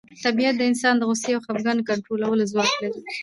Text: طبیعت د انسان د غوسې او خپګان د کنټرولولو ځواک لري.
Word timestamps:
طبیعت 0.23 0.55
د 0.57 0.61
انسان 0.69 0.95
د 0.97 1.01
غوسې 1.09 1.31
او 1.33 1.43
خپګان 1.45 1.75
د 1.77 1.81
کنټرولولو 1.89 2.49
ځواک 2.51 2.71
لري. 2.81 2.99